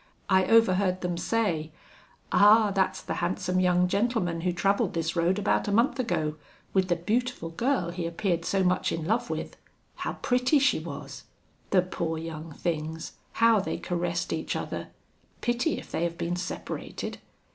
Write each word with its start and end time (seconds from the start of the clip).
I 0.31 0.45
overheard 0.45 1.01
them 1.01 1.15
say, 1.15 1.71
'Ah! 2.31 2.71
that's 2.71 3.03
the 3.03 3.13
handsome 3.21 3.59
young 3.59 3.87
gentleman 3.87 4.41
who 4.41 4.51
travelled 4.51 4.95
this 4.95 5.15
road 5.15 5.37
about 5.37 5.67
a 5.67 5.71
month 5.71 5.99
ago, 5.99 6.37
with 6.73 6.87
the 6.87 6.95
beautiful 6.95 7.51
girl 7.51 7.91
he 7.91 8.07
appeared 8.07 8.43
so 8.43 8.63
much 8.63 8.91
in 8.91 9.05
love 9.05 9.29
with! 9.29 9.57
How 9.97 10.13
pretty 10.13 10.57
she 10.57 10.79
was! 10.79 11.25
The 11.69 11.83
poor 11.83 12.17
young 12.17 12.51
things, 12.51 13.11
how 13.33 13.59
they 13.59 13.77
caressed 13.77 14.33
each 14.33 14.55
other! 14.55 14.87
Pity 15.39 15.77
if 15.77 15.91
they 15.91 16.03
have 16.05 16.17
been 16.17 16.35
separated!' 16.35 17.19